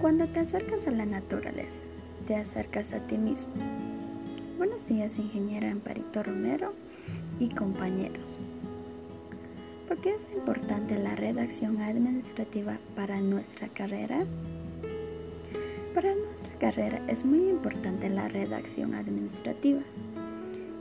[0.00, 1.82] Cuando te acercas a la naturaleza,
[2.26, 3.52] te acercas a ti mismo.
[4.56, 6.72] Buenos días, ingeniera Amparito Romero
[7.38, 8.38] y compañeros.
[9.86, 14.24] ¿Por qué es importante la redacción administrativa para nuestra carrera?
[15.94, 19.82] Para nuestra carrera es muy importante la redacción administrativa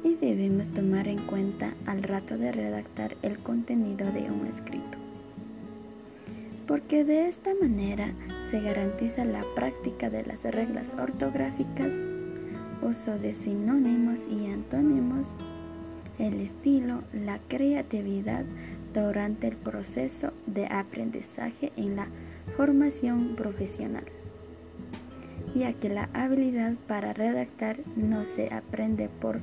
[0.01, 4.97] y debemos tomar en cuenta al rato de redactar el contenido de un escrito.
[6.67, 8.13] Porque de esta manera
[8.49, 12.03] se garantiza la práctica de las reglas ortográficas,
[12.81, 15.27] uso de sinónimos y antónimos,
[16.17, 18.45] el estilo, la creatividad
[18.93, 22.07] durante el proceso de aprendizaje en la
[22.57, 24.05] formación profesional.
[25.55, 29.41] Ya que la habilidad para redactar no se aprende por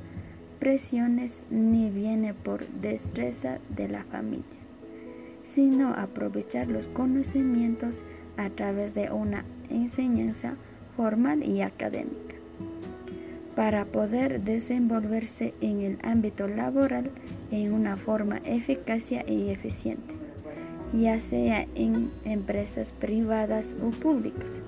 [0.59, 4.43] presiones ni viene por destreza de la familia,
[5.45, 8.03] sino aprovechar los conocimientos
[8.37, 10.55] a través de una enseñanza
[10.95, 12.35] formal y académica.
[13.55, 17.09] Para poder desenvolverse en el ámbito laboral
[17.51, 20.13] en una forma eficaz y eficiente,
[20.93, 24.59] ya sea en empresas privadas o públicas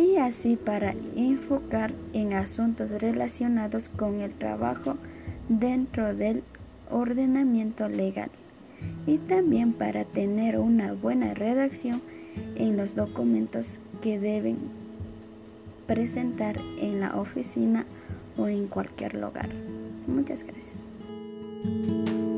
[0.00, 4.96] y así para enfocar en asuntos relacionados con el trabajo
[5.48, 6.42] dentro del
[6.90, 8.30] ordenamiento legal
[9.06, 12.02] y también para tener una buena redacción
[12.56, 14.58] en los documentos que deben
[15.86, 17.86] presentar en la oficina
[18.36, 19.48] o en cualquier lugar.
[20.06, 22.29] Muchas gracias.